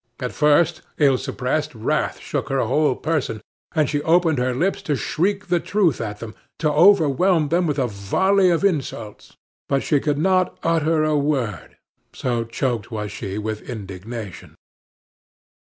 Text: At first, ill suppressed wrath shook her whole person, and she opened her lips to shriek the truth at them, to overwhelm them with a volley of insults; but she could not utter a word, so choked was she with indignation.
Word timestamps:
At 0.19 0.31
first, 0.31 0.81
ill 0.97 1.19
suppressed 1.19 1.75
wrath 1.75 2.17
shook 2.19 2.49
her 2.49 2.63
whole 2.65 2.95
person, 2.95 3.39
and 3.75 3.87
she 3.87 4.01
opened 4.01 4.39
her 4.39 4.55
lips 4.55 4.81
to 4.81 4.95
shriek 4.95 5.45
the 5.45 5.59
truth 5.59 6.01
at 6.01 6.17
them, 6.19 6.33
to 6.57 6.71
overwhelm 6.71 7.49
them 7.49 7.67
with 7.67 7.77
a 7.77 7.85
volley 7.85 8.49
of 8.49 8.63
insults; 8.63 9.35
but 9.69 9.83
she 9.83 9.99
could 9.99 10.17
not 10.17 10.57
utter 10.63 11.03
a 11.03 11.15
word, 11.15 11.77
so 12.13 12.43
choked 12.43 12.89
was 12.89 13.11
she 13.11 13.37
with 13.37 13.61
indignation. 13.61 14.55